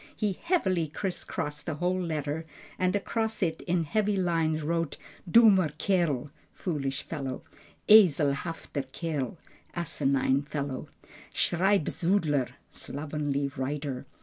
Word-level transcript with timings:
He 0.15 0.39
heavily 0.41 0.87
criss 0.87 1.23
crossed 1.23 1.67
the 1.67 1.75
whole 1.75 2.01
letter, 2.01 2.47
and 2.79 2.95
across 2.95 3.43
it 3.43 3.61
in 3.67 3.83
heavy 3.83 4.17
lines 4.17 4.63
wrote, 4.63 4.97
"Dummer 5.29 5.69
Kerl" 5.77 6.31
(foolish 6.51 7.03
fellow), 7.03 7.43
"Eselhafter 7.87 8.85
Kerl" 8.91 9.37
(asinine 9.75 10.41
fellow), 10.41 10.87
"Schreibsudler" 11.35 12.49
(slovenly 12.71 13.51
writer). 13.55 14.07